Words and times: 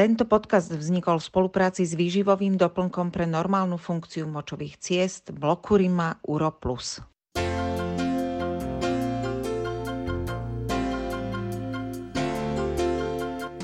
Tento 0.00 0.24
podcast 0.24 0.72
vznikol 0.72 1.20
v 1.20 1.28
spolupráci 1.28 1.84
s 1.84 1.92
výživovým 1.92 2.56
doplnkom 2.56 3.12
pre 3.12 3.28
normálnu 3.28 3.76
funkciu 3.76 4.24
močových 4.24 4.80
ciest 4.80 5.28
Blokurima 5.28 6.16
Uro+. 6.24 6.56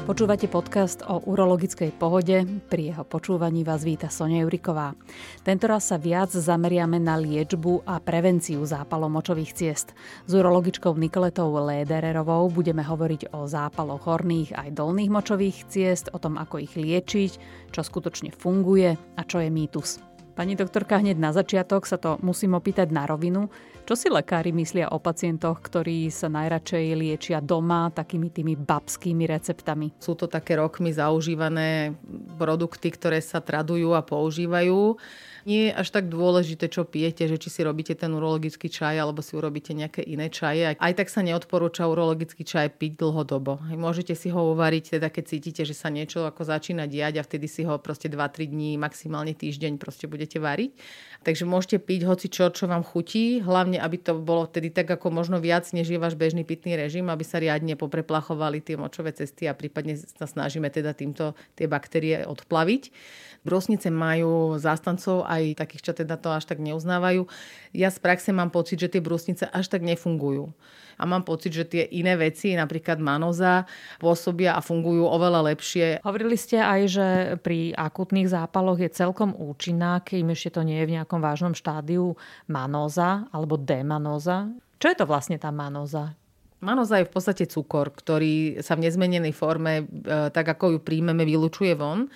Počúvate 0.07 0.47
podcast 0.47 1.03
o 1.11 1.19
urologickej 1.19 1.91
pohode. 1.99 2.47
Pri 2.71 2.95
jeho 2.95 3.03
počúvaní 3.03 3.67
vás 3.67 3.83
víta 3.83 4.07
Sonia 4.07 4.47
Juriková. 4.47 4.95
Tentoraz 5.43 5.91
sa 5.91 5.99
viac 5.99 6.31
zameriame 6.31 7.03
na 7.03 7.19
liečbu 7.19 7.83
a 7.83 7.99
prevenciu 7.99 8.63
zápalov 8.63 9.11
močových 9.11 9.51
ciest. 9.51 9.99
S 10.31 10.31
urologičkou 10.31 10.95
Nikoletou 10.95 11.51
Lédererovou 11.59 12.47
budeme 12.55 12.87
hovoriť 12.87 13.35
o 13.35 13.51
zápaloch 13.51 14.07
horných 14.07 14.55
aj 14.55 14.79
dolných 14.79 15.11
močových 15.11 15.67
ciest, 15.75 16.15
o 16.15 16.23
tom, 16.23 16.39
ako 16.39 16.63
ich 16.63 16.79
liečiť, 16.79 17.33
čo 17.75 17.83
skutočne 17.83 18.31
funguje 18.31 18.95
a 18.95 19.21
čo 19.27 19.43
je 19.43 19.51
mýtus. 19.51 20.06
Pani 20.37 20.53
doktorka, 20.53 21.01
hneď 21.01 21.17
na 21.17 21.33
začiatok 21.33 21.89
sa 21.89 21.97
to 21.97 22.21
musím 22.21 22.61
opýtať 22.61 22.93
na 22.93 23.09
rovinu. 23.09 23.49
Čo 23.89 23.97
si 23.97 24.13
lekári 24.13 24.53
myslia 24.53 24.93
o 24.93 25.01
pacientoch, 25.01 25.65
ktorí 25.65 26.13
sa 26.13 26.29
najradšej 26.29 26.93
liečia 26.93 27.41
doma 27.41 27.89
takými 27.89 28.29
tými 28.29 28.53
babskými 28.53 29.25
receptami? 29.25 29.97
Sú 29.97 30.13
to 30.13 30.29
také 30.29 30.61
rokmi 30.61 30.93
zaužívané 30.93 31.97
produkty, 32.37 32.93
ktoré 32.93 33.25
sa 33.25 33.41
tradujú 33.41 33.97
a 33.97 34.05
používajú 34.05 35.01
nie 35.47 35.71
je 35.71 35.79
až 35.79 35.95
tak 35.95 36.11
dôležité, 36.11 36.67
čo 36.67 36.83
pijete, 36.83 37.31
že 37.31 37.39
či 37.39 37.49
si 37.55 37.61
robíte 37.63 37.95
ten 37.95 38.11
urologický 38.11 38.67
čaj 38.67 38.99
alebo 38.99 39.23
si 39.23 39.39
urobíte 39.39 39.71
nejaké 39.79 40.03
iné 40.03 40.27
čaje. 40.27 40.75
Aj 40.75 40.93
tak 40.99 41.07
sa 41.07 41.23
neodporúča 41.23 41.87
urologický 41.87 42.43
čaj 42.43 42.75
piť 42.83 42.99
dlhodobo. 42.99 43.63
Môžete 43.79 44.19
si 44.19 44.35
ho 44.35 44.51
uvariť, 44.51 44.99
teda 44.99 45.07
keď 45.07 45.25
cítite, 45.31 45.63
že 45.63 45.79
sa 45.79 45.87
niečo 45.87 46.27
ako 46.27 46.43
začína 46.43 46.91
diať 46.91 47.23
a 47.23 47.27
vtedy 47.27 47.47
si 47.47 47.63
ho 47.63 47.79
proste 47.79 48.11
2-3 48.11 48.51
dní, 48.51 48.75
maximálne 48.75 49.39
týždeň 49.39 49.79
proste 49.79 50.11
budete 50.11 50.43
variť. 50.43 50.75
Takže 51.23 51.47
môžete 51.47 51.79
piť 51.79 52.01
hoci 52.11 52.27
čo, 52.27 52.51
čo 52.51 52.67
vám 52.67 52.83
chutí, 52.83 53.39
hlavne 53.39 53.79
aby 53.79 54.03
to 54.03 54.19
bolo 54.19 54.51
vtedy 54.51 54.75
tak 54.75 54.91
ako 54.91 55.15
možno 55.15 55.39
viac, 55.39 55.71
než 55.71 55.87
je 55.87 56.03
váš 56.03 56.19
bežný 56.19 56.43
pitný 56.43 56.75
režim, 56.75 57.07
aby 57.07 57.23
sa 57.23 57.39
riadne 57.39 57.79
popreplachovali 57.79 58.59
tie 58.67 58.75
močové 58.75 59.15
cesty 59.15 59.47
a 59.47 59.55
prípadne 59.55 59.95
sa 59.95 60.27
snažíme 60.27 60.67
teda 60.75 60.91
týmto 60.91 61.39
tie 61.55 61.71
baktérie 61.71 62.27
odplaviť. 62.27 62.91
Brosnice 63.47 63.95
majú 63.95 64.59
zástancov 64.59 65.23
aj 65.37 65.61
takých, 65.61 65.83
čo 65.85 65.93
teda 65.93 66.17
to 66.17 66.33
až 66.33 66.49
tak 66.49 66.59
neuznávajú. 66.59 67.29
Ja 67.77 67.93
z 67.93 67.99
praxe 68.01 68.33
mám 68.33 68.49
pocit, 68.49 68.81
že 68.81 68.89
tie 68.89 69.05
brusnice 69.05 69.45
až 69.53 69.69
tak 69.69 69.85
nefungujú. 69.85 70.51
A 70.97 71.05
mám 71.05 71.29
pocit, 71.29 71.53
že 71.53 71.69
tie 71.69 71.85
iné 71.93 72.17
veci, 72.17 72.57
napríklad 72.57 72.97
manoza, 72.97 73.69
pôsobia 74.01 74.57
a 74.57 74.65
fungujú 74.65 75.05
oveľa 75.05 75.53
lepšie. 75.53 76.01
Hovorili 76.01 76.41
ste 76.41 76.57
aj, 76.57 76.81
že 76.89 77.07
pri 77.45 77.77
akutných 77.77 78.33
zápaloch 78.33 78.81
je 78.81 78.89
celkom 78.89 79.37
účinná, 79.37 80.01
kým 80.01 80.33
ešte 80.33 80.57
to 80.57 80.65
nie 80.65 80.81
je 80.81 80.89
v 80.89 80.95
nejakom 80.97 81.21
vážnom 81.21 81.53
štádiu 81.53 82.17
manoza 82.49 83.29
alebo 83.29 83.61
demanóza. 83.61 84.49
Čo 84.81 84.89
je 84.93 84.97
to 84.97 85.05
vlastne 85.05 85.37
tá 85.37 85.53
manoza? 85.53 86.17
Manoza 86.65 87.05
je 87.05 87.09
v 87.09 87.13
podstate 87.13 87.45
cukor, 87.45 87.93
ktorý 87.93 88.65
sa 88.65 88.81
v 88.81 88.89
nezmenenej 88.89 89.37
forme, 89.37 89.85
e, 89.85 90.33
tak 90.33 90.49
ako 90.57 90.77
ju 90.77 90.79
príjmeme, 90.81 91.29
vylučuje 91.29 91.77
von. 91.77 92.09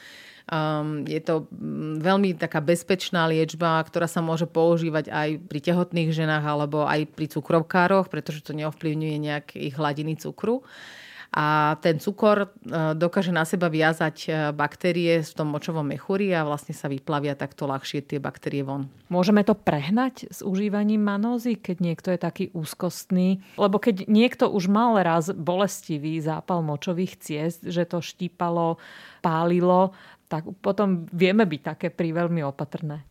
Um, 0.50 1.06
je 1.06 1.22
to 1.22 1.46
mm, 1.46 2.02
veľmi 2.02 2.34
taká 2.34 2.58
bezpečná 2.58 3.30
liečba, 3.30 3.78
ktorá 3.86 4.10
sa 4.10 4.18
môže 4.18 4.50
používať 4.50 5.06
aj 5.06 5.28
pri 5.46 5.60
tehotných 5.62 6.10
ženách 6.10 6.42
alebo 6.42 6.90
aj 6.90 7.06
pri 7.14 7.30
cukrovkároch, 7.30 8.10
pretože 8.10 8.42
to 8.42 8.50
neovplyvňuje 8.58 9.16
nejak 9.22 9.54
ich 9.54 9.78
hladiny 9.78 10.18
cukru. 10.18 10.66
A 11.30 11.78
ten 11.78 12.02
cukor 12.02 12.42
e, 12.42 12.48
dokáže 12.98 13.30
na 13.30 13.46
seba 13.46 13.70
viazať 13.70 14.16
e, 14.26 14.30
baktérie 14.50 15.22
v 15.22 15.30
tom 15.30 15.54
močovom 15.54 15.86
mechúri 15.86 16.34
a 16.34 16.42
vlastne 16.42 16.74
sa 16.74 16.90
vyplavia 16.90 17.38
takto 17.38 17.70
ľahšie 17.70 18.02
tie 18.02 18.18
baktérie 18.18 18.66
von. 18.66 18.90
Môžeme 19.06 19.46
to 19.46 19.54
prehnať 19.54 20.26
s 20.26 20.42
užívaním 20.42 21.06
manózy, 21.06 21.54
keď 21.54 21.76
niekto 21.78 22.10
je 22.10 22.18
taký 22.18 22.44
úzkostný? 22.50 23.38
Lebo 23.54 23.78
keď 23.78 24.10
niekto 24.10 24.50
už 24.50 24.66
mal 24.66 24.98
raz 24.98 25.30
bolestivý 25.30 26.18
zápal 26.18 26.66
močových 26.66 27.22
ciest, 27.22 27.62
že 27.62 27.86
to 27.86 28.02
štípalo, 28.02 28.82
pálilo, 29.22 29.94
tak 30.30 30.46
potom 30.62 31.10
vieme 31.10 31.42
byť 31.42 31.60
také 31.74 31.90
pri 31.90 32.14
veľmi 32.14 32.46
opatrné. 32.46 33.09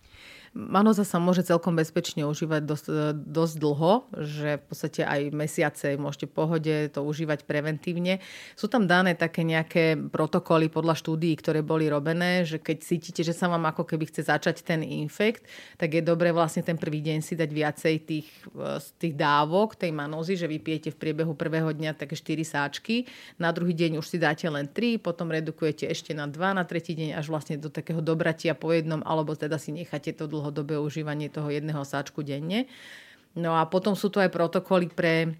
Manoza 0.59 1.07
sa 1.07 1.23
môže 1.23 1.47
celkom 1.47 1.79
bezpečne 1.79 2.27
užívať 2.27 2.61
dosť, 2.67 2.85
dosť 3.15 3.55
dlho, 3.55 3.93
že 4.19 4.59
v 4.59 4.63
podstate 4.67 5.01
aj 5.07 5.31
mesiace 5.31 5.95
môžete 5.95 6.27
v 6.27 6.35
pohode 6.35 6.75
to 6.91 6.99
užívať 6.99 7.47
preventívne. 7.47 8.19
Sú 8.59 8.67
tam 8.67 8.83
dané 8.83 9.15
také 9.15 9.47
nejaké 9.47 9.95
protokoly 9.95 10.67
podľa 10.67 10.99
štúdií, 10.99 11.31
ktoré 11.39 11.63
boli 11.63 11.87
robené, 11.87 12.43
že 12.43 12.59
keď 12.59 12.77
cítite, 12.83 13.21
že 13.23 13.31
sa 13.31 13.47
vám 13.47 13.71
ako 13.71 13.87
keby 13.87 14.11
chce 14.11 14.27
začať 14.27 14.67
ten 14.67 14.83
infekt, 14.83 15.47
tak 15.79 15.95
je 15.95 16.03
dobré 16.03 16.35
vlastne 16.35 16.59
ten 16.59 16.75
prvý 16.75 16.99
deň 16.99 17.23
si 17.23 17.39
dať 17.39 17.49
viacej 17.55 17.95
tých, 18.03 18.27
tých 18.99 19.15
dávok, 19.15 19.79
tej 19.79 19.95
manozy, 19.95 20.35
že 20.35 20.51
vypijete 20.51 20.91
v 20.91 20.99
priebehu 20.99 21.39
prvého 21.39 21.71
dňa 21.71 21.95
také 21.95 22.19
4 22.19 22.43
sáčky, 22.43 23.07
na 23.39 23.55
druhý 23.55 23.71
deň 23.71 24.03
už 24.03 24.05
si 24.11 24.17
dáte 24.19 24.43
len 24.51 24.67
3, 24.67 24.99
potom 24.99 25.31
redukujete 25.31 25.87
ešte 25.87 26.11
na 26.11 26.27
2, 26.27 26.35
na 26.57 26.67
tretí 26.67 26.91
deň 26.97 27.15
až 27.15 27.31
vlastne 27.31 27.55
do 27.55 27.71
takého 27.71 28.03
dobratia 28.03 28.51
po 28.57 28.75
jednom, 28.75 28.99
alebo 29.07 29.31
teda 29.37 29.55
si 29.55 29.71
necháte 29.71 30.11
to 30.11 30.27
dlho 30.27 30.48
dlhodobé 30.49 30.81
užívanie 30.81 31.29
toho 31.29 31.53
jedného 31.53 31.85
sáčku 31.85 32.25
denne. 32.25 32.65
No 33.37 33.53
a 33.53 33.69
potom 33.69 33.93
sú 33.93 34.09
tu 34.09 34.17
aj 34.17 34.33
protokoly 34.33 34.89
pre 34.89 35.37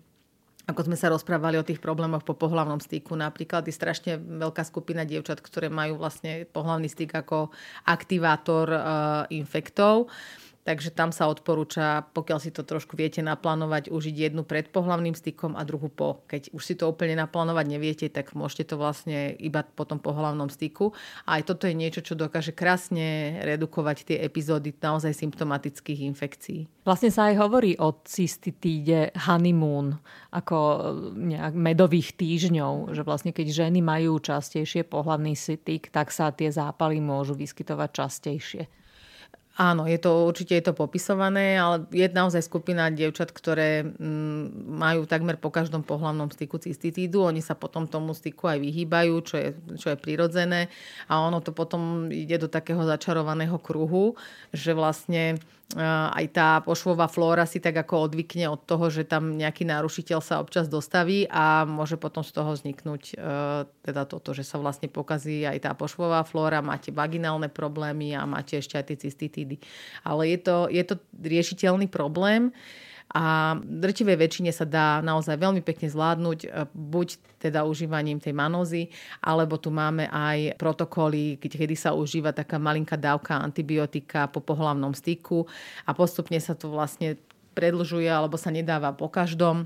ako 0.70 0.86
sme 0.86 0.94
sa 0.94 1.10
rozprávali 1.10 1.58
o 1.58 1.66
tých 1.66 1.82
problémoch 1.82 2.22
po 2.22 2.38
pohlavnom 2.38 2.78
styku. 2.78 3.18
Napríklad 3.18 3.66
je 3.66 3.74
strašne 3.74 4.22
veľká 4.22 4.62
skupina 4.62 5.02
dievčat, 5.02 5.42
ktoré 5.42 5.66
majú 5.66 5.98
vlastne 5.98 6.46
pohlavný 6.46 6.86
styk 6.86 7.26
ako 7.26 7.50
aktivátor 7.90 8.70
uh, 8.70 8.82
infektov. 9.34 10.14
Takže 10.70 10.94
tam 10.94 11.10
sa 11.10 11.26
odporúča, 11.26 12.06
pokiaľ 12.14 12.38
si 12.38 12.54
to 12.54 12.62
trošku 12.62 12.94
viete 12.94 13.26
naplánovať, 13.26 13.90
užiť 13.90 14.30
jednu 14.30 14.46
pred 14.46 14.70
pohlavným 14.70 15.18
stykom 15.18 15.58
a 15.58 15.66
druhú 15.66 15.90
po. 15.90 16.22
Keď 16.30 16.54
už 16.54 16.62
si 16.62 16.78
to 16.78 16.86
úplne 16.86 17.18
naplánovať 17.18 17.66
neviete, 17.66 18.06
tak 18.06 18.38
môžete 18.38 18.70
to 18.70 18.76
vlastne 18.78 19.34
iba 19.42 19.66
po 19.66 19.90
tom 19.90 19.98
pohlavnom 19.98 20.46
styku. 20.46 20.94
A 21.26 21.42
aj 21.42 21.50
toto 21.50 21.66
je 21.66 21.74
niečo, 21.74 22.06
čo 22.06 22.14
dokáže 22.14 22.54
krásne 22.54 23.42
redukovať 23.50 24.14
tie 24.14 24.18
epizódy 24.22 24.70
naozaj 24.70 25.18
symptomatických 25.18 26.06
infekcií. 26.06 26.70
Vlastne 26.86 27.10
sa 27.10 27.34
aj 27.34 27.42
hovorí 27.42 27.74
o 27.82 28.06
cystitíde 28.06 29.10
honeymoon, 29.26 29.98
ako 30.38 30.58
nejak 31.18 31.58
medových 31.58 32.14
týždňov, 32.14 32.94
že 32.94 33.02
vlastne 33.02 33.34
keď 33.34 33.66
ženy 33.66 33.82
majú 33.82 34.22
častejšie 34.22 34.86
pohlavný 34.86 35.34
styk, 35.34 35.90
tak 35.90 36.14
sa 36.14 36.30
tie 36.30 36.54
zápaly 36.54 37.02
môžu 37.02 37.34
vyskytovať 37.34 37.90
častejšie. 37.90 38.64
Áno, 39.60 39.84
je 39.84 40.00
to, 40.00 40.24
určite 40.24 40.56
je 40.56 40.64
to 40.64 40.72
popisované, 40.72 41.60
ale 41.60 41.84
je 41.92 42.08
naozaj 42.08 42.48
skupina 42.48 42.88
dievčat, 42.88 43.36
ktoré 43.36 43.84
mm, 43.84 44.72
majú 44.72 45.04
takmer 45.04 45.36
po 45.36 45.52
každom 45.52 45.84
pohlavnom 45.84 46.32
styku 46.32 46.64
cystitídu. 46.64 47.28
Oni 47.28 47.44
sa 47.44 47.60
potom 47.60 47.84
tomu 47.84 48.16
styku 48.16 48.48
aj 48.48 48.56
vyhýbajú, 48.64 49.20
čo 49.20 49.36
je, 49.36 49.50
čo 49.76 49.92
je 49.92 50.00
prirodzené. 50.00 50.72
A 51.12 51.20
ono 51.20 51.44
to 51.44 51.52
potom 51.52 52.08
ide 52.08 52.40
do 52.40 52.48
takého 52.48 52.88
začarovaného 52.88 53.60
kruhu, 53.60 54.16
že 54.56 54.72
vlastne 54.72 55.44
aj 55.78 56.26
tá 56.34 56.66
pošvová 56.66 57.06
flóra 57.06 57.46
si 57.46 57.62
tak 57.62 57.78
ako 57.78 58.10
odvykne 58.10 58.50
od 58.50 58.66
toho, 58.66 58.90
že 58.90 59.06
tam 59.06 59.38
nejaký 59.38 59.70
nárušiteľ 59.70 60.18
sa 60.18 60.42
občas 60.42 60.66
dostaví 60.66 61.30
a 61.30 61.62
môže 61.70 61.94
potom 61.94 62.26
z 62.26 62.34
toho 62.34 62.58
vzniknúť 62.58 63.14
e, 63.14 63.16
teda 63.86 64.10
toto, 64.10 64.34
že 64.34 64.42
sa 64.42 64.58
vlastne 64.58 64.90
pokazí 64.90 65.46
aj 65.46 65.70
tá 65.70 65.72
pošvová 65.78 66.26
flóra, 66.26 66.66
máte 66.66 66.90
vaginálne 66.90 67.54
problémy 67.54 68.18
a 68.18 68.26
máte 68.26 68.58
ešte 68.58 68.82
aj 68.82 68.86
tie 68.90 68.98
cystitídy. 68.98 69.49
Ale 70.06 70.30
je 70.30 70.38
to, 70.38 70.58
je 70.70 70.84
to 70.86 70.96
riešiteľný 71.18 71.90
problém 71.90 72.54
a 73.10 73.58
drtivej 73.58 74.22
väčšine 74.22 74.54
sa 74.54 74.70
dá 74.70 75.02
naozaj 75.02 75.34
veľmi 75.42 75.66
pekne 75.66 75.90
zvládnuť, 75.90 76.40
e, 76.46 76.48
buď 76.70 77.08
teda 77.42 77.66
užívaním 77.66 78.22
tej 78.22 78.38
manózy, 78.38 78.94
alebo 79.18 79.58
tu 79.58 79.74
máme 79.74 80.06
aj 80.14 80.62
protokoly, 80.62 81.42
kedy 81.42 81.74
sa 81.74 81.98
užíva 81.98 82.38
taká 82.38 82.62
malinká 82.62 83.02
dávka 83.02 83.42
antibiotika 83.42 84.30
po 84.30 84.46
pohlavnom 84.46 84.94
styku 84.94 85.50
a 85.90 85.92
postupne 85.98 86.38
sa 86.38 86.54
to 86.54 86.70
vlastne 86.70 87.18
predlžuje 87.58 88.06
alebo 88.06 88.38
sa 88.38 88.54
nedáva 88.54 88.94
po 88.94 89.10
každom 89.10 89.66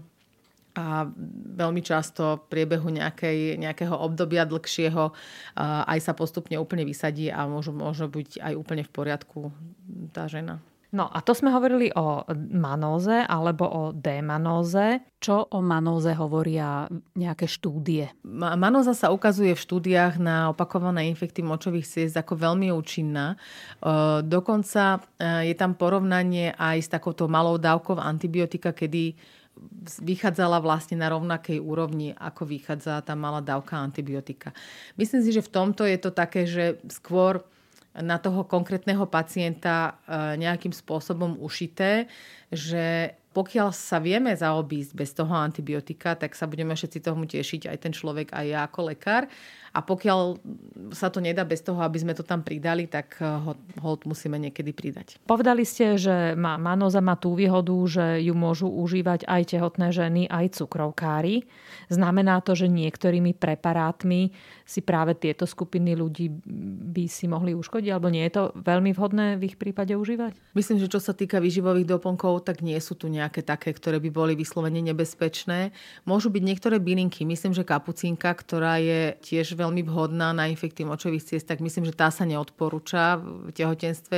a 0.73 1.05
veľmi 1.53 1.81
často 1.85 2.41
v 2.41 2.45
priebehu 2.49 2.89
nejakej, 2.89 3.61
nejakého 3.61 3.93
obdobia 3.93 4.45
dlhšieho 4.49 5.13
aj 5.61 5.99
sa 6.01 6.17
postupne 6.17 6.57
úplne 6.57 6.81
vysadí 6.81 7.29
a 7.29 7.45
môže, 7.45 7.69
môže 7.69 8.09
byť 8.09 8.41
aj 8.41 8.53
úplne 8.57 8.83
v 8.85 8.91
poriadku 8.91 9.53
tá 10.11 10.25
žena. 10.25 10.61
No 10.93 11.09
a 11.09 11.25
to 11.25 11.33
sme 11.33 11.49
hovorili 11.49 11.89
o 11.97 12.21
manóze 12.53 13.25
alebo 13.25 13.65
o 13.65 13.83
démanóze. 13.97 15.01
Čo 15.17 15.49
o 15.49 15.57
manóze 15.57 16.13
hovoria 16.13 16.85
nejaké 17.17 17.49
štúdie? 17.49 18.13
Manóza 18.29 18.93
sa 18.93 19.09
ukazuje 19.09 19.57
v 19.57 19.63
štúdiách 19.65 20.21
na 20.21 20.53
opakované 20.53 21.09
infekty 21.09 21.41
močových 21.41 21.89
ciest 21.89 22.13
ako 22.13 22.37
veľmi 22.37 22.69
účinná. 22.69 23.33
E, 23.33 23.37
dokonca 24.21 25.01
e, 25.17 25.49
je 25.49 25.55
tam 25.57 25.73
porovnanie 25.73 26.53
aj 26.53 26.77
s 26.85 26.93
takouto 26.93 27.25
malou 27.25 27.57
dávkou 27.57 27.97
antibiotika, 27.97 28.69
kedy 28.69 29.17
vychádzala 30.01 30.59
vlastne 30.63 30.99
na 30.99 31.11
rovnakej 31.11 31.59
úrovni, 31.59 32.15
ako 32.15 32.47
vychádza 32.47 33.03
tá 33.03 33.13
malá 33.13 33.39
dávka 33.39 33.79
antibiotika. 33.79 34.51
Myslím 34.95 35.21
si, 35.23 35.31
že 35.31 35.45
v 35.45 35.53
tomto 35.53 35.83
je 35.87 35.97
to 35.99 36.11
také, 36.11 36.45
že 36.45 36.79
skôr 36.91 37.43
na 37.93 38.17
toho 38.17 38.41
konkrétneho 38.43 39.05
pacienta 39.05 40.01
e, 40.05 40.41
nejakým 40.41 40.73
spôsobom 40.73 41.37
ušité, 41.37 42.09
že 42.49 43.13
pokiaľ 43.33 43.73
sa 43.73 43.97
vieme 43.97 44.29
zaobísť 44.37 44.93
bez 44.93 45.11
toho 45.17 45.33
antibiotika, 45.33 46.13
tak 46.13 46.37
sa 46.37 46.45
budeme 46.45 46.77
všetci 46.77 47.01
tomu 47.01 47.25
tešiť, 47.25 47.65
aj 47.65 47.77
ten 47.81 47.93
človek, 47.93 48.29
aj 48.29 48.45
ja 48.45 48.59
ako 48.63 48.93
lekár. 48.93 49.25
A 49.73 49.81
pokiaľ 49.81 50.37
sa 50.93 51.09
to 51.09 51.17
nedá 51.17 51.41
bez 51.41 51.65
toho, 51.65 51.81
aby 51.81 51.97
sme 51.97 52.13
to 52.13 52.21
tam 52.21 52.45
pridali, 52.45 52.85
tak 52.85 53.17
eh, 53.17 53.25
ho, 53.25 53.57
hold 53.81 54.05
musíme 54.05 54.37
niekedy 54.37 54.69
pridať. 54.69 55.17
Povedali 55.25 55.65
ste, 55.65 55.97
že 55.97 56.37
má, 56.37 56.61
manoza 56.61 57.01
má 57.01 57.17
tú 57.17 57.33
výhodu, 57.33 57.73
že 57.89 58.21
ju 58.21 58.37
môžu 58.37 58.69
užívať 58.69 59.25
aj 59.25 59.57
tehotné 59.57 59.89
ženy, 59.89 60.21
aj 60.29 60.61
cukrovkári. 60.61 61.49
Znamená 61.89 62.45
to, 62.45 62.53
že 62.53 62.69
niektorými 62.69 63.33
preparátmi 63.33 64.29
si 64.61 64.85
práve 64.85 65.17
tieto 65.17 65.49
skupiny 65.49 65.97
ľudí 65.97 66.29
by 66.93 67.09
si 67.09 67.25
mohli 67.25 67.57
uškodiť, 67.57 67.89
alebo 67.89 68.13
nie 68.13 68.23
je 68.29 68.33
to 68.37 68.43
veľmi 68.53 68.93
vhodné 68.93 69.41
v 69.41 69.49
ich 69.49 69.57
prípade 69.57 69.97
užívať? 69.97 70.37
Myslím, 70.53 70.77
že 70.77 70.91
čo 70.91 71.01
sa 71.01 71.17
týka 71.17 71.41
výživových 71.41 71.89
doplnkov, 71.97 72.45
tak 72.45 72.61
nie 72.61 72.77
sú 72.77 72.93
tu 72.93 73.09
nejaké 73.09 73.22
také, 73.29 73.71
ktoré 73.71 74.01
by 74.01 74.09
boli 74.09 74.33
vyslovene 74.33 74.81
nebezpečné. 74.83 75.71
Môžu 76.03 76.33
byť 76.33 76.43
niektoré 76.43 76.81
bylinky. 76.81 77.23
Myslím, 77.23 77.53
že 77.55 77.63
kapucínka, 77.63 78.33
ktorá 78.33 78.81
je 78.81 79.15
tiež 79.23 79.55
veľmi 79.55 79.85
vhodná 79.85 80.33
na 80.33 80.49
infekty 80.49 80.83
močových 80.83 81.23
ciest, 81.23 81.47
tak 81.47 81.63
myslím, 81.63 81.87
že 81.87 81.95
tá 81.95 82.09
sa 82.09 82.25
neodporúča 82.25 83.21
v 83.21 83.51
tehotenstve. 83.53 84.17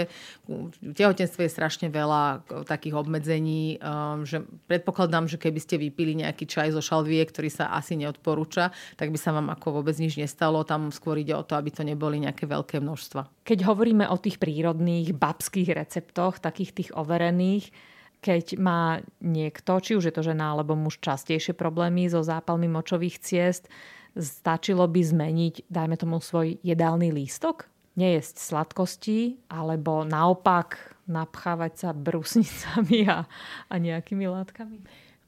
V 0.81 0.93
tehotenstve 0.95 1.45
je 1.45 1.51
strašne 1.51 1.87
veľa 1.91 2.47
takých 2.65 2.95
obmedzení, 2.95 3.77
um, 3.83 4.23
že 4.23 4.41
predpokladám, 4.71 5.27
že 5.27 5.37
keby 5.37 5.59
ste 5.59 5.75
vypili 5.75 6.15
nejaký 6.15 6.47
čaj 6.47 6.71
zo 6.73 6.81
šalvie, 6.81 7.21
ktorý 7.27 7.51
sa 7.51 7.75
asi 7.75 7.99
neodporúča, 7.99 8.71
tak 8.95 9.11
by 9.11 9.19
sa 9.19 9.35
vám 9.35 9.51
ako 9.51 9.81
vôbec 9.81 9.97
nič 9.99 10.15
nestalo. 10.15 10.63
Tam 10.63 10.89
skôr 10.89 11.19
ide 11.19 11.35
o 11.35 11.43
to, 11.43 11.59
aby 11.59 11.69
to 11.69 11.83
neboli 11.83 12.23
nejaké 12.23 12.47
veľké 12.47 12.79
množstva. 12.79 13.45
Keď 13.45 13.59
hovoríme 13.67 14.07
o 14.07 14.17
tých 14.17 14.39
prírodných 14.39 15.11
babských 15.13 15.75
receptoch, 15.75 16.39
takých 16.39 16.71
tých 16.71 16.89
overených, 16.95 17.94
keď 18.25 18.57
má 18.57 19.05
niekto, 19.21 19.77
či 19.77 19.93
už 19.93 20.09
je 20.09 20.15
to 20.17 20.25
žena 20.25 20.57
alebo 20.57 20.73
muž, 20.73 20.97
častejšie 20.97 21.53
problémy 21.53 22.09
so 22.09 22.25
zápalmi 22.25 22.65
močových 22.65 23.21
ciest, 23.21 23.69
stačilo 24.17 24.89
by 24.89 25.01
zmeniť, 25.05 25.69
dajme 25.69 25.93
tomu, 25.93 26.17
svoj 26.17 26.57
jedálny 26.65 27.13
lístok? 27.13 27.69
Nejesť 27.93 28.41
sladkosti, 28.41 29.37
alebo 29.45 30.01
naopak 30.01 30.97
napchávať 31.05 31.73
sa 31.85 31.89
brusnicami 31.93 33.05
a, 33.05 33.29
a 33.69 33.75
nejakými 33.77 34.25
látkami? 34.25 34.81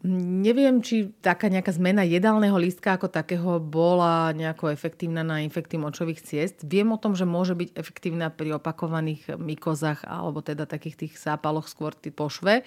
Neviem, 0.08 0.80
či 0.80 1.12
taká 1.20 1.52
nejaká 1.52 1.76
zmena 1.76 2.00
jedálneho 2.08 2.56
lístka 2.56 2.96
ako 2.96 3.12
takého 3.12 3.60
bola 3.60 4.32
nejako 4.32 4.72
efektívna 4.72 5.20
na 5.20 5.44
infekty 5.44 5.76
močových 5.76 6.24
ciest. 6.24 6.64
Viem 6.64 6.96
o 6.96 7.02
tom, 7.02 7.12
že 7.12 7.28
môže 7.28 7.60
byť 7.60 7.76
efektívna 7.76 8.32
pri 8.32 8.56
opakovaných 8.56 9.36
mykozách 9.36 10.08
alebo 10.08 10.40
teda 10.40 10.64
takých 10.64 10.96
tých 10.96 11.14
zápaloch 11.20 11.68
skôr 11.68 11.92
po 12.16 12.32
šve. 12.32 12.64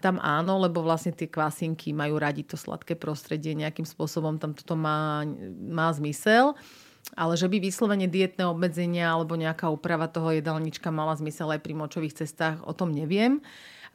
Tam 0.00 0.16
áno, 0.24 0.56
lebo 0.56 0.80
vlastne 0.80 1.12
tie 1.12 1.28
kvasinky 1.28 1.92
majú 1.92 2.16
radi 2.16 2.48
to 2.48 2.56
sladké 2.56 2.96
prostredie, 2.96 3.52
nejakým 3.52 3.84
spôsobom 3.84 4.40
tam 4.40 4.56
toto 4.56 4.72
má, 4.72 5.20
má 5.60 5.92
zmysel. 5.92 6.56
Ale 7.12 7.36
že 7.36 7.44
by 7.44 7.60
vyslovene 7.60 8.08
dietné 8.08 8.48
obmedzenia 8.48 9.12
alebo 9.12 9.36
nejaká 9.36 9.68
úprava 9.68 10.08
toho 10.08 10.32
jedálnička 10.32 10.88
mala 10.88 11.12
zmysel 11.12 11.52
aj 11.52 11.60
pri 11.60 11.76
močových 11.76 12.24
cestách, 12.24 12.64
o 12.64 12.72
tom 12.72 12.88
neviem. 12.88 13.44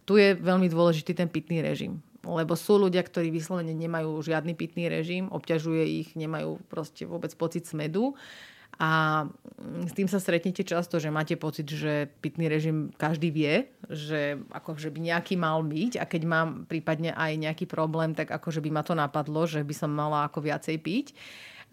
Tu 0.05 0.21
je 0.21 0.37
veľmi 0.37 0.69
dôležitý 0.69 1.17
ten 1.17 1.25
pitný 1.25 1.65
režim 1.65 2.05
lebo 2.25 2.57
sú 2.57 2.81
ľudia, 2.81 3.05
ktorí 3.05 3.29
vyslovene 3.29 3.71
nemajú 3.71 4.19
žiadny 4.25 4.57
pitný 4.57 4.89
režim, 4.89 5.29
obťažuje 5.29 5.83
ich, 5.85 6.09
nemajú 6.17 6.59
proste 6.67 7.05
vôbec 7.05 7.31
pocit 7.37 7.69
smedu 7.69 8.17
a 8.75 9.23
s 9.87 9.95
tým 9.95 10.11
sa 10.11 10.19
stretnete 10.19 10.67
často, 10.67 10.99
že 10.99 11.07
máte 11.07 11.39
pocit, 11.39 11.63
že 11.63 12.11
pitný 12.19 12.51
režim 12.51 12.91
každý 12.99 13.31
vie, 13.31 13.71
že 13.87 14.35
akože 14.51 14.91
by 14.91 14.99
nejaký 14.99 15.39
mal 15.39 15.63
byť 15.63 15.95
a 15.95 16.03
keď 16.03 16.21
mám 16.27 16.47
prípadne 16.67 17.15
aj 17.15 17.39
nejaký 17.39 17.65
problém, 17.71 18.11
tak 18.11 18.35
akože 18.35 18.59
by 18.59 18.69
ma 18.75 18.83
to 18.83 18.91
napadlo, 18.91 19.47
že 19.47 19.63
by 19.63 19.71
som 19.71 19.95
mala 19.95 20.27
ako 20.27 20.43
viacej 20.43 20.75
piť. 20.83 21.07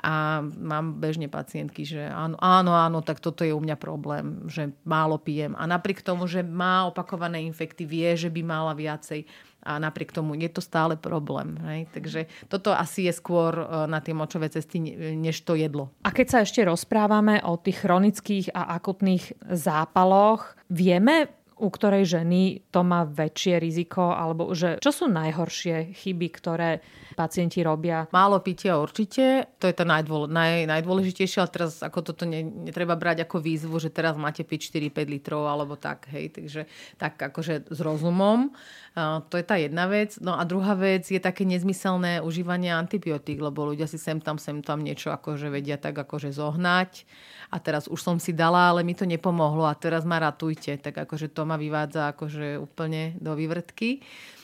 A 0.02 0.42
mám 0.42 0.98
bežne 0.98 1.30
pacientky, 1.30 1.86
že 1.86 2.10
áno, 2.10 2.34
áno, 2.42 2.74
áno, 2.74 3.04
tak 3.06 3.22
toto 3.22 3.46
je 3.46 3.54
u 3.54 3.60
mňa 3.62 3.76
problém, 3.78 4.48
že 4.50 4.74
málo 4.82 5.20
pijem. 5.20 5.54
A 5.54 5.68
napriek 5.68 6.02
tomu, 6.02 6.26
že 6.26 6.42
má 6.42 6.90
opakované 6.90 7.44
infekty, 7.46 7.86
vie, 7.86 8.10
že 8.18 8.26
by 8.26 8.42
mala 8.42 8.74
viacej 8.74 9.28
a 9.62 9.78
napriek 9.78 10.10
tomu 10.10 10.34
je 10.34 10.50
to 10.50 10.58
stále 10.58 10.98
problém. 10.98 11.54
Hej? 11.62 11.80
Takže 11.94 12.20
toto 12.50 12.74
asi 12.74 13.06
je 13.06 13.14
skôr 13.14 13.54
e, 13.54 13.64
na 13.86 14.02
tie 14.02 14.10
močové 14.10 14.50
cesty, 14.50 14.82
než 15.14 15.46
to 15.46 15.54
jedlo. 15.54 15.94
A 16.02 16.10
keď 16.10 16.26
sa 16.26 16.38
ešte 16.42 16.66
rozprávame 16.66 17.38
o 17.46 17.54
tých 17.54 17.86
chronických 17.86 18.50
a 18.58 18.74
akutných 18.74 19.38
zápaloch, 19.54 20.58
vieme 20.66 21.30
u 21.58 21.68
ktorej 21.68 22.08
ženy 22.08 22.64
to 22.72 22.80
má 22.86 23.04
väčšie 23.04 23.60
riziko, 23.60 24.12
alebo 24.12 24.50
že 24.52 24.80
čo 24.80 24.90
sú 24.94 25.06
najhoršie 25.10 25.92
chyby, 25.92 26.28
ktoré 26.32 26.80
pacienti 27.14 27.60
robia? 27.60 28.08
Málo 28.10 28.40
pitia 28.40 28.80
určite, 28.80 29.52
to 29.60 29.68
je 29.68 29.74
to 29.76 29.84
najdôle, 29.84 30.26
naj, 30.30 30.64
najdôležitejšie, 30.68 31.38
ale 31.44 31.50
teraz 31.52 31.80
ako 31.84 32.12
toto 32.12 32.24
ne, 32.24 32.42
netreba 32.42 32.96
brať 32.96 33.28
ako 33.28 33.42
výzvu, 33.42 33.76
že 33.78 33.92
teraz 33.92 34.16
máte 34.16 34.42
piť 34.42 34.72
4-5 34.92 35.14
litrov 35.14 35.44
alebo 35.46 35.76
tak, 35.76 36.08
hej, 36.10 36.32
takže 36.32 36.66
tak 36.96 37.20
akože 37.20 37.68
s 37.68 37.78
rozumom. 37.80 38.52
Uh, 38.92 39.24
to 39.32 39.40
je 39.40 39.44
tá 39.44 39.56
jedna 39.56 39.88
vec. 39.88 40.20
No 40.20 40.36
a 40.36 40.44
druhá 40.44 40.76
vec 40.76 41.08
je 41.08 41.16
také 41.16 41.48
nezmyselné 41.48 42.20
užívanie 42.20 42.72
antibiotík, 42.76 43.40
lebo 43.40 43.72
ľudia 43.72 43.88
si 43.88 43.96
sem 43.96 44.20
tam, 44.20 44.36
sem 44.36 44.60
tam 44.60 44.84
niečo 44.84 45.08
akože 45.08 45.48
vedia 45.48 45.80
tak 45.80 45.96
akože 45.96 46.28
zohnať 46.28 47.08
a 47.52 47.60
teraz 47.60 47.84
už 47.84 48.00
som 48.00 48.16
si 48.16 48.32
dala, 48.32 48.72
ale 48.72 48.80
mi 48.80 48.96
to 48.96 49.04
nepomohlo 49.04 49.68
a 49.68 49.76
teraz 49.76 50.08
ma 50.08 50.16
ratujte. 50.16 50.80
Tak 50.80 51.04
akože 51.04 51.28
to 51.28 51.41
ma 51.44 51.60
vyvádza 51.60 52.12
akože 52.12 52.58
úplne 52.58 53.16
do 53.20 53.36
vývrtky 53.36 54.02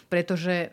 pretože 0.08 0.72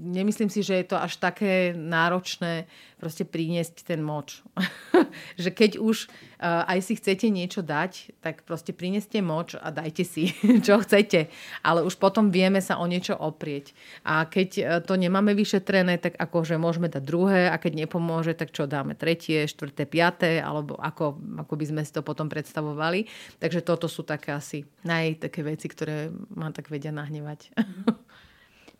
nemyslím 0.00 0.48
si, 0.48 0.64
že 0.64 0.80
je 0.80 0.86
to 0.88 0.96
až 0.96 1.20
také 1.20 1.76
náročné 1.76 2.64
proste 3.00 3.24
priniesť 3.24 3.84
ten 3.88 4.00
moč. 4.04 4.44
že 5.42 5.48
keď 5.52 5.80
už 5.80 6.08
uh, 6.08 6.68
aj 6.68 6.78
si 6.84 6.92
chcete 7.00 7.32
niečo 7.32 7.64
dať, 7.64 8.20
tak 8.20 8.44
proste 8.44 8.76
prineste 8.76 9.24
moč 9.24 9.56
a 9.56 9.72
dajte 9.72 10.04
si, 10.04 10.32
čo 10.66 10.80
chcete. 10.84 11.32
Ale 11.64 11.80
už 11.84 11.96
potom 11.96 12.28
vieme 12.28 12.60
sa 12.60 12.76
o 12.76 12.84
niečo 12.84 13.16
oprieť. 13.16 13.72
A 14.04 14.28
keď 14.28 14.48
uh, 14.60 14.64
to 14.84 15.00
nemáme 15.00 15.32
vyšetrené, 15.32 15.96
tak 15.96 16.20
akože 16.20 16.60
môžeme 16.60 16.92
dať 16.92 17.02
druhé 17.04 17.48
a 17.48 17.56
keď 17.56 17.88
nepomôže, 17.88 18.36
tak 18.36 18.52
čo 18.52 18.68
dáme? 18.68 18.92
Tretie, 18.96 19.48
štvrté, 19.48 19.88
piaté, 19.88 20.40
alebo 20.44 20.76
ako, 20.76 21.16
ako 21.40 21.54
by 21.56 21.64
sme 21.64 21.82
si 21.84 21.92
to 21.92 22.04
potom 22.04 22.28
predstavovali. 22.28 23.08
Takže 23.40 23.64
toto 23.64 23.88
sú 23.88 24.04
také 24.04 24.36
asi 24.36 24.68
naj 24.84 25.24
také 25.24 25.40
veci, 25.40 25.68
ktoré 25.68 26.12
ma 26.36 26.52
tak 26.52 26.68
vedia 26.68 26.92
nahnevať. 26.92 27.52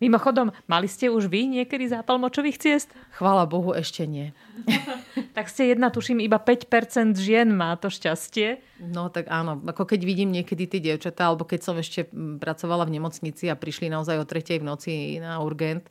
Mimochodom, 0.00 0.48
mali 0.64 0.88
ste 0.88 1.12
už 1.12 1.28
vy 1.28 1.44
niekedy 1.60 1.84
zápal 1.92 2.16
močových 2.16 2.56
ciest? 2.56 2.88
Chvála 3.20 3.44
Bohu, 3.44 3.76
ešte 3.76 4.08
nie. 4.08 4.32
tak 5.36 5.52
ste 5.52 5.68
jedna, 5.68 5.92
tuším, 5.92 6.24
iba 6.24 6.40
5% 6.40 7.20
žien 7.20 7.52
má 7.52 7.76
to 7.76 7.92
šťastie. 7.92 8.64
No 8.80 9.12
tak 9.12 9.28
áno, 9.28 9.60
ako 9.60 9.84
keď 9.84 10.00
vidím 10.08 10.32
niekedy 10.32 10.64
tie 10.64 10.80
dievčatá, 10.80 11.28
alebo 11.28 11.44
keď 11.44 11.60
som 11.60 11.76
ešte 11.76 12.08
pracovala 12.40 12.88
v 12.88 12.96
nemocnici 12.96 13.52
a 13.52 13.60
prišli 13.60 13.92
naozaj 13.92 14.16
o 14.16 14.24
tretej 14.24 14.64
v 14.64 14.68
noci 14.72 14.92
na 15.20 15.36
urgent, 15.44 15.84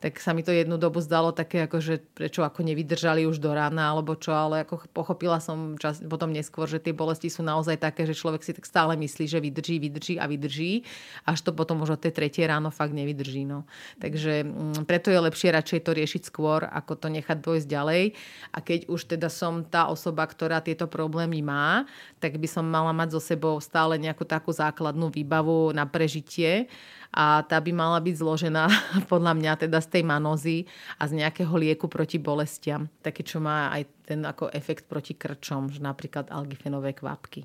tak 0.00 0.20
sa 0.20 0.36
mi 0.36 0.44
to 0.44 0.52
jednu 0.52 0.76
dobu 0.76 1.00
zdalo 1.00 1.32
také, 1.32 1.64
ako, 1.64 1.78
že 1.80 1.94
prečo 2.12 2.44
ako 2.44 2.60
nevydržali 2.62 3.24
už 3.24 3.40
do 3.40 3.52
rána, 3.52 3.92
alebo 3.92 4.12
čo, 4.14 4.32
ale 4.32 4.62
ako 4.64 4.84
pochopila 4.92 5.40
som 5.40 5.80
čas, 5.80 6.04
potom 6.04 6.32
neskôr, 6.32 6.68
že 6.68 6.82
tie 6.82 6.92
bolesti 6.92 7.32
sú 7.32 7.40
naozaj 7.40 7.80
také, 7.80 8.04
že 8.04 8.16
človek 8.16 8.44
si 8.44 8.52
tak 8.52 8.68
stále 8.68 8.94
myslí, 8.94 9.24
že 9.24 9.38
vydrží, 9.40 9.76
vydrží 9.80 10.14
a 10.20 10.28
vydrží, 10.28 10.84
až 11.24 11.38
to 11.40 11.50
potom 11.56 11.80
už 11.80 11.96
od 11.96 12.00
tej 12.04 12.12
tretie 12.12 12.44
ráno 12.44 12.68
fakt 12.68 12.92
nevydrží. 12.92 13.48
No. 13.48 13.64
Takže 13.98 14.44
mm, 14.44 14.84
preto 14.84 15.08
je 15.08 15.18
lepšie 15.20 15.48
radšej 15.52 15.80
to 15.80 15.90
riešiť 15.96 16.22
skôr, 16.28 16.68
ako 16.68 17.00
to 17.00 17.08
nechať 17.08 17.38
dojsť 17.40 17.66
ďalej. 17.66 18.02
A 18.52 18.58
keď 18.60 18.80
už 18.92 19.00
teda 19.16 19.32
som 19.32 19.64
tá 19.64 19.88
osoba, 19.88 20.28
ktorá 20.28 20.60
tieto 20.60 20.84
problémy 20.84 21.40
má, 21.40 21.88
tak 22.20 22.36
by 22.36 22.48
som 22.48 22.68
mala 22.68 22.92
mať 22.92 23.16
so 23.16 23.20
sebou 23.20 23.56
stále 23.60 23.96
nejakú 23.96 24.28
takú 24.28 24.52
základnú 24.52 25.08
výbavu 25.08 25.72
na 25.72 25.88
prežitie 25.88 26.68
a 27.16 27.40
tá 27.46 27.56
by 27.56 27.72
mala 27.72 27.98
byť 28.02 28.14
zložená 28.18 28.64
podľa 29.12 29.32
mňa 29.32 29.52
teda 29.66 29.78
z 29.86 29.94
tej 29.94 30.02
manózy 30.02 30.66
a 30.98 31.06
z 31.06 31.22
nejakého 31.22 31.54
lieku 31.54 31.86
proti 31.86 32.18
bolestiam. 32.18 32.90
Také, 32.98 33.22
čo 33.22 33.38
má 33.38 33.70
aj 33.70 33.95
ten 34.06 34.22
ako 34.22 34.54
efekt 34.54 34.86
proti 34.86 35.18
krčom, 35.18 35.74
že 35.74 35.82
napríklad 35.82 36.30
algifenové 36.30 36.94
kvapky. 36.94 37.42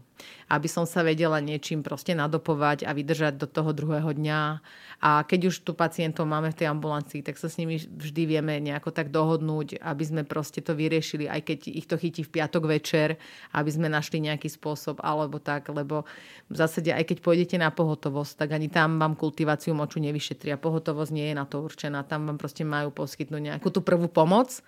Aby 0.53 0.69
som 0.69 0.85
sa 0.85 1.01
vedela 1.01 1.41
niečím 1.41 1.81
proste 1.81 2.13
nadopovať 2.13 2.85
a 2.85 2.93
vydržať 2.93 3.41
do 3.41 3.49
toho 3.49 3.73
druhého 3.73 4.13
dňa. 4.13 4.61
A 5.01 5.25
keď 5.25 5.49
už 5.49 5.65
tu 5.65 5.73
pacientov 5.73 6.29
máme 6.29 6.53
v 6.53 6.61
tej 6.61 6.69
ambulancii, 6.69 7.25
tak 7.25 7.41
sa 7.41 7.49
s 7.49 7.57
nimi 7.57 7.81
vždy 7.81 8.29
vieme 8.29 8.61
nejako 8.61 8.93
tak 8.93 9.09
dohodnúť, 9.09 9.81
aby 9.81 10.03
sme 10.05 10.21
proste 10.21 10.61
to 10.61 10.77
vyriešili, 10.77 11.25
aj 11.25 11.41
keď 11.41 11.59
ich 11.73 11.89
to 11.89 11.97
chytí 11.97 12.21
v 12.21 12.37
piatok 12.37 12.69
večer, 12.69 13.17
aby 13.57 13.69
sme 13.73 13.89
našli 13.89 14.21
nejaký 14.21 14.45
spôsob 14.45 15.01
alebo 15.01 15.41
tak, 15.41 15.73
lebo 15.73 16.05
v 16.53 16.55
zásade 16.55 16.93
aj 16.93 17.09
keď 17.09 17.17
pôjdete 17.25 17.57
na 17.57 17.73
pohotovosť, 17.73 18.45
tak 18.45 18.53
ani 18.53 18.69
tam 18.69 19.01
vám 19.01 19.17
kultiváciu 19.17 19.73
moču 19.73 19.97
nevyšetria. 19.97 20.61
Pohotovosť 20.61 21.11
nie 21.17 21.33
je 21.33 21.35
na 21.35 21.49
to 21.49 21.65
určená. 21.65 22.05
Tam 22.05 22.29
vám 22.29 22.37
proste 22.37 22.61
majú 22.61 22.93
poskytnúť 22.93 23.41
nejakú 23.41 23.73
tú 23.73 23.81
prvú 23.81 24.05
pomoc 24.05 24.61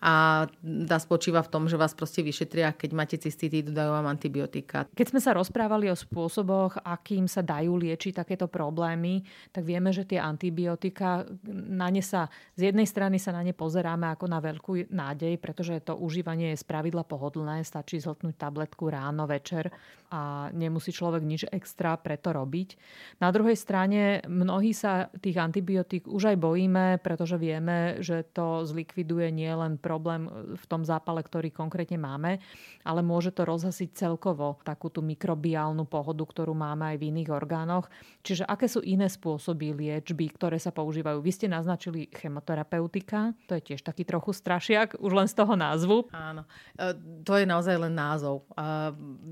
a 0.00 0.48
tá 0.64 0.96
spočíva 0.96 1.44
v 1.44 1.52
tom, 1.52 1.68
že 1.68 1.76
vás 1.76 1.92
proste 1.92 2.24
vyšetria, 2.24 2.72
keď 2.72 2.90
máte 2.96 3.16
cystitídu, 3.20 3.76
dajú 3.76 3.92
vám 3.92 4.08
antibiotika. 4.08 4.88
Keď 4.96 5.06
sme 5.12 5.20
sa 5.20 5.36
rozprávali 5.36 5.92
o 5.92 5.96
spôsoboch, 5.96 6.80
akým 6.80 7.28
sa 7.28 7.44
dajú 7.44 7.76
liečiť 7.76 8.16
takéto 8.16 8.48
problémy, 8.48 9.20
tak 9.52 9.68
vieme, 9.68 9.92
že 9.92 10.08
tie 10.08 10.16
antibiotika, 10.16 11.28
na 11.52 11.92
ne 11.92 12.00
sa, 12.00 12.32
z 12.56 12.72
jednej 12.72 12.88
strany 12.88 13.20
sa 13.20 13.36
na 13.36 13.44
ne 13.44 13.52
pozeráme 13.52 14.08
ako 14.08 14.24
na 14.24 14.40
veľkú 14.40 14.88
nádej, 14.88 15.36
pretože 15.36 15.84
to 15.84 16.00
užívanie 16.00 16.56
je 16.56 16.64
spravidla 16.64 17.04
pohodlné, 17.04 17.60
stačí 17.60 18.00
zhltnúť 18.00 18.40
tabletku 18.40 18.88
ráno, 18.88 19.28
večer 19.28 19.68
a 20.10 20.50
nemusí 20.50 20.90
človek 20.90 21.22
nič 21.22 21.46
extra 21.52 21.94
preto 22.00 22.32
robiť. 22.34 22.74
Na 23.20 23.28
druhej 23.30 23.54
strane 23.54 24.24
mnohí 24.26 24.72
sa 24.72 25.12
tých 25.22 25.38
antibiotík 25.38 26.08
už 26.08 26.34
aj 26.34 26.36
bojíme, 26.40 26.98
pretože 27.04 27.38
vieme, 27.38 28.00
že 28.02 28.26
to 28.32 28.66
zlikviduje 28.66 29.30
nielen 29.30 29.78
problém 29.90 30.30
e, 30.30 30.54
v 30.54 30.64
tom 30.70 30.86
zápale, 30.86 31.26
ktorý 31.26 31.50
konkrétne 31.50 31.98
máme, 31.98 32.38
ale 32.86 33.02
môže 33.02 33.34
to 33.34 33.42
rozhasiť 33.42 33.90
celkovo 33.90 34.62
takú 34.62 34.86
tú 34.86 35.02
mikrobiálnu 35.02 35.82
pohodu, 35.90 36.22
ktorú 36.22 36.54
máme 36.54 36.94
aj 36.94 36.96
v 37.02 37.06
iných 37.10 37.34
orgánoch. 37.34 37.90
Čiže 38.22 38.46
aké 38.46 38.70
sú 38.70 38.78
iné 38.86 39.10
spôsoby 39.10 39.74
liečby, 39.74 40.30
ktoré 40.30 40.62
sa 40.62 40.70
používajú? 40.70 41.18
Vy 41.18 41.32
ste 41.34 41.46
naznačili 41.50 42.06
chemoterapeutika, 42.14 43.34
to 43.50 43.58
je 43.58 43.74
tiež 43.74 43.82
taký 43.82 44.06
trochu 44.06 44.30
strašiak, 44.30 44.94
už 45.02 45.10
len 45.10 45.26
z 45.26 45.34
toho 45.34 45.58
názvu. 45.58 46.06
Áno, 46.14 46.46
e, 46.78 46.94
to 47.26 47.34
je 47.34 47.42
naozaj 47.50 47.74
len 47.74 47.94
názov. 47.98 48.46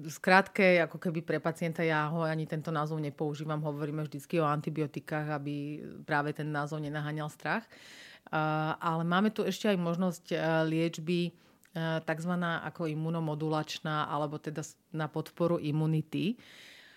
Skrátke, 0.08 0.82
ako 0.82 0.98
keby 0.98 1.20
pre 1.22 1.38
pacienta 1.38 1.86
ja 1.86 2.10
ho 2.10 2.26
ani 2.26 2.48
tento 2.48 2.74
názov 2.74 2.98
nepoužívam, 2.98 3.62
hovoríme 3.62 4.02
vždycky 4.02 4.42
o 4.42 4.48
antibiotikách, 4.48 5.28
aby 5.30 5.84
práve 6.02 6.34
ten 6.34 6.48
názov 6.48 6.80
nenaháňal 6.80 7.28
strach 7.28 7.68
ale 8.78 9.02
máme 9.04 9.32
tu 9.32 9.44
ešte 9.44 9.72
aj 9.72 9.78
možnosť 9.80 10.24
e, 10.32 10.36
liečby 10.68 11.20
e, 11.28 11.30
tzv. 12.04 12.32
ako 12.42 12.88
imunomodulačná 12.88 14.08
alebo 14.08 14.36
teda 14.36 14.60
na 14.92 15.08
podporu 15.08 15.56
imunity. 15.56 16.36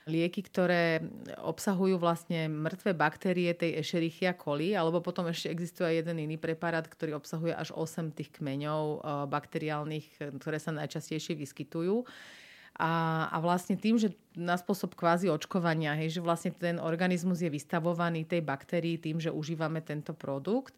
Lieky, 0.10 0.42
ktoré 0.50 0.98
obsahujú 1.46 2.02
vlastne 2.02 2.50
mŕtve 2.50 2.98
baktérie 2.98 3.54
tej 3.54 3.86
Escherichia 3.86 4.34
coli, 4.34 4.74
alebo 4.74 4.98
potom 4.98 5.30
ešte 5.30 5.54
existuje 5.54 5.94
aj 5.94 5.96
jeden 6.02 6.26
iný 6.26 6.42
preparát, 6.42 6.82
ktorý 6.90 7.22
obsahuje 7.22 7.54
až 7.54 7.70
8 7.78 8.10
tých 8.10 8.34
kmeňov 8.34 9.06
bakteriálnych, 9.30 10.42
ktoré 10.42 10.58
sa 10.58 10.74
najčastejšie 10.74 11.38
vyskytujú. 11.38 12.02
A, 12.82 13.30
a 13.30 13.38
vlastne 13.38 13.78
tým, 13.78 14.02
že 14.02 14.10
na 14.34 14.58
spôsob 14.58 14.98
kvázi 14.98 15.30
očkovania, 15.30 15.94
hej, 16.02 16.18
že 16.18 16.22
vlastne 16.26 16.50
ten 16.50 16.82
organizmus 16.82 17.46
je 17.46 17.54
vystavovaný 17.54 18.26
tej 18.26 18.42
baktérii 18.42 18.98
tým, 18.98 19.22
že 19.22 19.30
užívame 19.30 19.86
tento 19.86 20.18
produkt 20.18 20.74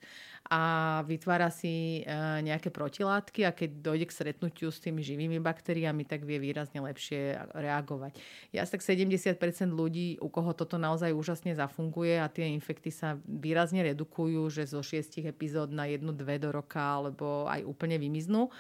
a 0.51 0.99
vytvára 1.07 1.47
si 1.47 2.03
e, 2.03 2.19
nejaké 2.43 2.75
protilátky 2.75 3.47
a 3.47 3.55
keď 3.55 3.69
dojde 3.79 4.05
k 4.11 4.15
stretnutiu 4.19 4.67
s 4.67 4.83
tými 4.83 4.99
živými 4.99 5.39
baktériami, 5.39 6.03
tak 6.03 6.27
vie 6.27 6.43
výrazne 6.43 6.83
lepšie 6.83 7.39
reagovať. 7.55 8.19
Ja 8.51 8.67
tak 8.67 8.83
70% 8.83 9.39
ľudí, 9.71 10.19
u 10.19 10.27
koho 10.27 10.51
toto 10.51 10.75
naozaj 10.75 11.15
úžasne 11.15 11.55
zafunguje 11.55 12.19
a 12.19 12.27
tie 12.27 12.51
infekty 12.51 12.91
sa 12.91 13.15
výrazne 13.23 13.79
redukujú, 13.95 14.51
že 14.51 14.67
zo 14.67 14.83
6 14.83 15.23
epizód 15.23 15.71
na 15.71 15.87
jednu, 15.87 16.11
dve 16.11 16.35
do 16.35 16.51
roka 16.51 16.83
alebo 16.83 17.47
aj 17.47 17.63
úplne 17.63 17.95
vymiznú. 17.95 18.51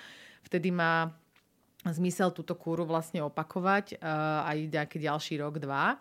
Vtedy 0.47 0.71
má 0.71 1.11
zmysel 1.91 2.31
túto 2.31 2.55
kúru 2.55 2.87
vlastne 2.87 3.19
opakovať 3.25 3.99
uh, 3.99 4.47
aj 4.47 4.57
nejaký 4.71 4.97
ďalší 5.03 5.43
rok, 5.43 5.59
dva. 5.59 5.99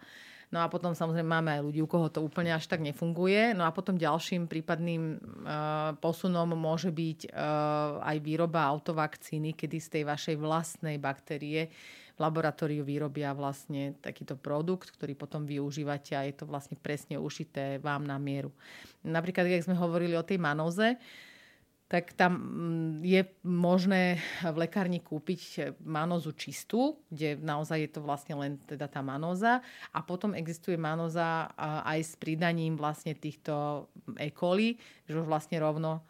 No 0.52 0.60
a 0.60 0.68
potom 0.68 0.92
samozrejme 0.92 1.24
máme 1.32 1.50
aj 1.56 1.62
ľudí, 1.64 1.80
u 1.80 1.88
koho 1.88 2.12
to 2.12 2.20
úplne 2.20 2.52
až 2.52 2.68
tak 2.68 2.84
nefunguje. 2.84 3.56
No 3.56 3.64
a 3.64 3.72
potom 3.72 3.96
ďalším 3.96 4.52
prípadným 4.52 5.02
uh, 5.16 5.96
posunom 5.96 6.52
môže 6.52 6.92
byť 6.92 7.32
uh, 7.32 8.04
aj 8.04 8.16
výroba 8.20 8.68
autovakcíny, 8.68 9.56
kedy 9.56 9.80
z 9.80 9.88
tej 9.88 10.02
vašej 10.04 10.36
vlastnej 10.36 11.00
baktérie 11.00 11.72
v 12.12 12.18
laboratóriu 12.20 12.84
vyrobia 12.84 13.32
vlastne 13.32 13.96
takýto 14.04 14.36
produkt, 14.36 14.92
ktorý 14.92 15.16
potom 15.16 15.48
využívate 15.48 16.12
a 16.12 16.28
je 16.28 16.36
to 16.36 16.44
vlastne 16.44 16.76
presne 16.76 17.16
ušité 17.16 17.80
vám 17.80 18.04
na 18.04 18.20
mieru. 18.20 18.52
Napríklad, 19.00 19.48
keď 19.48 19.64
sme 19.64 19.80
hovorili 19.80 20.12
o 20.20 20.26
tej 20.26 20.36
manoze, 20.36 21.00
tak 21.92 22.16
tam 22.16 22.40
mm, 22.40 23.04
je 23.04 23.20
možné 23.44 24.16
v 24.40 24.56
lekárni 24.64 25.04
kúpiť 25.04 25.76
manozu 25.84 26.32
čistú, 26.32 26.96
kde 27.12 27.36
naozaj 27.36 27.84
je 27.84 27.90
to 27.92 28.00
vlastne 28.00 28.34
len 28.40 28.56
teda 28.64 28.88
tá 28.88 29.04
manoza 29.04 29.60
a 29.92 30.00
potom 30.00 30.32
existuje 30.32 30.80
manoza 30.80 31.52
aj 31.60 32.00
s 32.00 32.12
pridaním 32.16 32.80
vlastne 32.80 33.12
týchto 33.12 33.84
E. 34.16 34.32
coli, 34.32 34.80
že 35.04 35.20
už 35.20 35.28
vlastne 35.28 35.60
rovno 35.60 36.00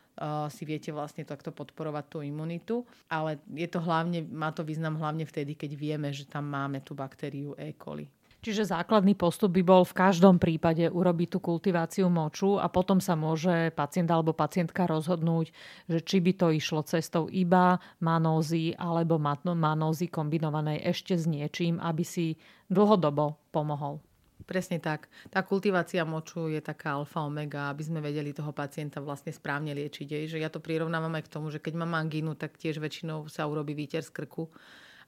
si 0.54 0.62
viete 0.68 0.94
vlastne 0.94 1.26
takto 1.26 1.50
podporovať 1.50 2.04
tú 2.06 2.18
imunitu, 2.22 2.86
ale 3.10 3.42
je 3.50 3.66
to 3.66 3.82
hlavne, 3.82 4.22
má 4.28 4.54
to 4.54 4.62
význam 4.62 5.00
hlavne 5.00 5.26
vtedy, 5.26 5.56
keď 5.56 5.74
vieme, 5.74 6.12
že 6.14 6.28
tam 6.28 6.46
máme 6.46 6.84
tú 6.84 6.94
baktériu 6.94 7.58
E. 7.58 7.74
coli. 7.74 8.06
Čiže 8.42 8.74
základný 8.74 9.14
postup 9.14 9.54
by 9.54 9.62
bol 9.62 9.86
v 9.86 9.94
každom 9.94 10.42
prípade 10.42 10.90
urobiť 10.90 11.28
tú 11.30 11.38
kultiváciu 11.38 12.10
moču 12.10 12.58
a 12.58 12.66
potom 12.66 12.98
sa 12.98 13.14
môže 13.14 13.70
pacient 13.70 14.10
alebo 14.10 14.34
pacientka 14.34 14.82
rozhodnúť, 14.90 15.54
že 15.86 15.98
či 16.02 16.18
by 16.18 16.32
to 16.34 16.50
išlo 16.50 16.82
cestou 16.82 17.30
iba 17.30 17.78
manózy 18.02 18.74
alebo 18.74 19.14
manózy 19.54 20.10
kombinovanej 20.10 20.82
ešte 20.82 21.14
s 21.14 21.30
niečím, 21.30 21.78
aby 21.78 22.02
si 22.02 22.34
dlhodobo 22.66 23.38
pomohol. 23.54 24.02
Presne 24.42 24.82
tak. 24.82 25.06
Tá 25.30 25.46
kultivácia 25.46 26.02
moču 26.02 26.50
je 26.50 26.58
taká 26.58 26.98
alfa 26.98 27.22
omega, 27.22 27.70
aby 27.70 27.86
sme 27.86 28.02
vedeli 28.02 28.34
toho 28.34 28.50
pacienta 28.50 28.98
vlastne 28.98 29.30
správne 29.30 29.70
liečiť. 29.70 30.26
Že 30.26 30.42
ja 30.42 30.50
to 30.50 30.58
prirovnávam 30.58 31.14
aj 31.14 31.30
k 31.30 31.32
tomu, 31.32 31.54
že 31.54 31.62
keď 31.62 31.78
mám 31.78 31.94
angínu, 31.94 32.34
tak 32.34 32.58
tiež 32.58 32.82
väčšinou 32.82 33.30
sa 33.30 33.46
urobí 33.46 33.70
výter 33.78 34.02
z 34.02 34.10
krku 34.10 34.50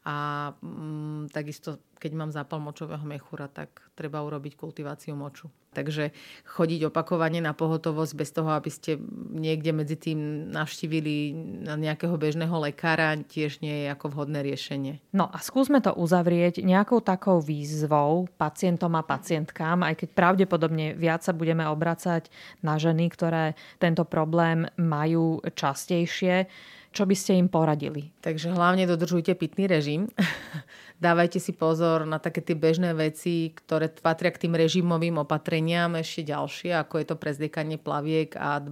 a 0.05 0.53
mm, 0.61 1.33
takisto, 1.33 1.81
keď 1.97 2.13
mám 2.13 2.29
zápal 2.29 2.61
močového 2.61 3.01
mechúra, 3.09 3.49
tak 3.49 3.89
treba 3.97 4.21
urobiť 4.21 4.53
kultiváciu 4.53 5.17
moču. 5.17 5.49
Takže 5.75 6.15
chodiť 6.47 6.93
opakovane 6.93 7.43
na 7.43 7.51
pohotovosť 7.57 8.13
bez 8.15 8.31
toho, 8.31 8.53
aby 8.55 8.71
ste 8.71 9.01
niekde 9.35 9.75
medzi 9.75 9.97
tým 9.99 10.53
navštívili 10.55 11.35
nejakého 11.67 12.15
bežného 12.15 12.55
lekára, 12.63 13.19
tiež 13.19 13.59
nie 13.65 13.85
je 13.85 13.87
ako 13.91 14.13
vhodné 14.15 14.45
riešenie. 14.47 15.03
No 15.11 15.27
a 15.27 15.43
skúsme 15.43 15.83
to 15.83 15.97
uzavrieť 15.97 16.63
nejakou 16.63 17.03
takou 17.03 17.43
výzvou 17.43 18.31
pacientom 18.39 18.95
a 18.95 19.03
pacientkám, 19.03 19.83
aj 19.83 20.05
keď 20.05 20.09
pravdepodobne 20.15 20.95
viac 20.95 21.27
sa 21.27 21.35
budeme 21.35 21.67
obracať 21.67 22.31
na 22.63 22.79
ženy, 22.79 23.11
ktoré 23.11 23.59
tento 23.83 24.07
problém 24.07 24.71
majú 24.79 25.43
častejšie 25.43 26.47
čo 26.95 27.03
by 27.11 27.17
ste 27.19 27.35
im 27.35 27.51
poradili? 27.51 28.15
Takže 28.23 28.55
hlavne 28.55 28.87
dodržujte 28.87 29.35
pitný 29.35 29.67
režim. 29.67 30.07
Dávajte 31.05 31.43
si 31.43 31.51
pozor 31.51 32.07
na 32.07 32.23
také 32.23 32.39
tie 32.39 32.55
bežné 32.55 32.95
veci, 32.95 33.51
ktoré 33.51 33.91
patria 33.91 34.31
k 34.31 34.47
tým 34.47 34.55
režimovým 34.55 35.19
opatreniam, 35.19 35.99
ešte 35.99 36.31
ďalšie, 36.31 36.71
ako 36.79 37.03
je 37.03 37.07
to 37.11 37.17
prezliekanie 37.19 37.83
plaviek 37.83 38.39
a 38.39 38.63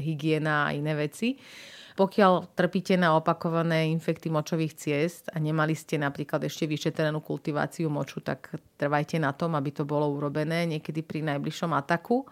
hygiena 0.00 0.72
a 0.72 0.72
iné 0.72 0.96
veci. 0.96 1.36
Pokiaľ 1.92 2.56
trpíte 2.56 2.96
na 2.96 3.12
opakované 3.12 3.92
infekty 3.92 4.32
močových 4.32 4.72
ciest 4.72 5.28
a 5.28 5.36
nemali 5.36 5.76
ste 5.76 6.00
napríklad 6.00 6.40
ešte 6.48 6.64
vyšetrenú 6.64 7.20
kultiváciu 7.20 7.92
moču, 7.92 8.24
tak 8.24 8.48
trvajte 8.80 9.20
na 9.20 9.36
tom, 9.36 9.52
aby 9.58 9.76
to 9.76 9.84
bolo 9.84 10.08
urobené 10.08 10.64
niekedy 10.64 11.04
pri 11.04 11.20
najbližšom 11.26 11.74
ataku 11.76 12.24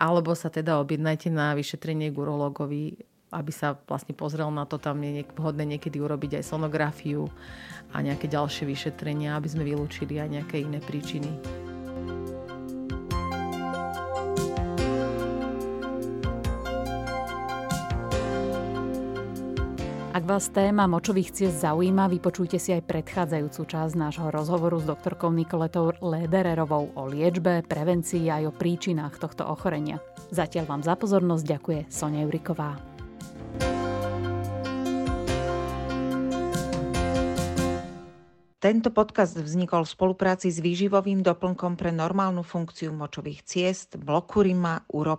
alebo 0.00 0.32
sa 0.32 0.48
teda 0.48 0.80
objednajte 0.80 1.28
na 1.28 1.52
vyšetrenie 1.52 2.08
k 2.08 2.16
urológovi 2.16 2.96
aby 3.30 3.52
sa 3.54 3.78
vlastne 3.86 4.14
pozrel 4.14 4.50
na 4.50 4.66
to, 4.66 4.76
tam 4.76 4.98
je 5.06 5.22
vhodné 5.38 5.78
niekedy 5.78 6.02
urobiť 6.02 6.42
aj 6.42 6.44
sonografiu 6.50 7.30
a 7.94 8.02
nejaké 8.02 8.26
ďalšie 8.26 8.66
vyšetrenia, 8.66 9.38
aby 9.38 9.48
sme 9.50 9.62
vylúčili 9.62 10.18
aj 10.18 10.28
nejaké 10.28 10.62
iné 10.62 10.82
príčiny. 10.82 11.30
Ak 20.10 20.26
vás 20.26 20.50
téma 20.50 20.90
močových 20.90 21.30
ciest 21.30 21.62
zaujíma, 21.62 22.10
vypočujte 22.10 22.58
si 22.58 22.74
aj 22.74 22.82
predchádzajúcu 22.82 23.62
časť 23.62 23.94
nášho 23.94 24.26
rozhovoru 24.34 24.82
s 24.82 24.90
doktorkou 24.90 25.30
Nikoletou 25.30 25.94
Ledererovou 26.02 26.90
o 26.98 27.02
liečbe, 27.06 27.62
prevencii 27.62 28.26
aj 28.26 28.50
o 28.50 28.52
príčinách 28.52 29.22
tohto 29.22 29.46
ochorenia. 29.46 30.02
Zatiaľ 30.34 30.66
vám 30.66 30.82
za 30.82 30.98
pozornosť 30.98 31.44
ďakuje 31.46 31.80
Sonia 31.94 32.26
Juriková. 32.26 32.89
Tento 38.60 38.92
podcast 38.92 39.40
vznikol 39.40 39.88
v 39.88 39.92
spolupráci 39.96 40.52
s 40.52 40.60
výživovým 40.60 41.24
doplnkom 41.24 41.80
pre 41.80 41.88
normálnu 41.88 42.44
funkciu 42.44 42.92
močových 42.92 43.40
ciest 43.48 43.96
Blokurima 43.96 44.84
Uro+. 44.92 45.16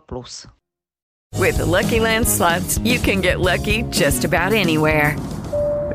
With 1.42 1.58
the 1.58 1.66
Lucky 1.66 1.98
Land 1.98 2.30
slots, 2.30 2.78
you 2.86 3.02
can 3.02 3.18
get 3.18 3.42
lucky 3.42 3.82
just 3.90 4.22
about 4.30 4.54
anywhere. 4.54 5.18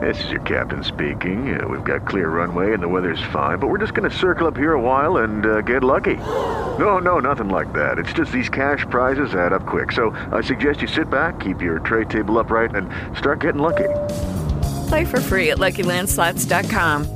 This 0.03 0.19
is 0.27 0.35
your 0.35 0.43
captain 0.43 0.83
speaking. 0.83 1.55
Uh, 1.55 1.71
we've 1.71 1.87
got 1.87 2.03
clear 2.03 2.35
runway 2.35 2.75
and 2.75 2.83
the 2.83 2.91
weather's 2.91 3.23
fine, 3.31 3.63
but 3.63 3.71
we're 3.71 3.79
just 3.79 3.95
going 3.95 4.11
to 4.11 4.17
circle 4.19 4.51
up 4.51 4.59
here 4.59 4.75
a 4.75 4.83
while 4.83 5.23
and 5.23 5.47
uh, 5.47 5.63
get 5.63 5.87
lucky. 5.87 6.19
No, 6.83 6.99
no, 6.99 7.23
nothing 7.23 7.47
like 7.47 7.71
that. 7.79 8.03
It's 8.03 8.11
just 8.11 8.35
these 8.35 8.51
cash 8.51 8.83
prizes 8.91 9.39
add 9.39 9.55
up 9.55 9.71
quick. 9.71 9.95
So 9.95 10.11
I 10.35 10.43
suggest 10.43 10.83
you 10.83 10.91
sit 10.91 11.07
back, 11.07 11.39
keep 11.39 11.63
your 11.63 11.79
tray 11.79 12.11
table 12.11 12.43
upright, 12.43 12.75
and 12.75 12.91
start 13.15 13.39
getting 13.47 13.63
lucky. 13.63 13.89
Play 14.91 15.07
for 15.07 15.23
free 15.23 15.55
at 15.55 15.63
LuckyLandSlots.com. 15.63 17.16